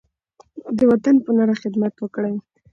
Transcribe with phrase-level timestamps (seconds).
[0.77, 2.35] د وطن په نره خدمت وکړئ.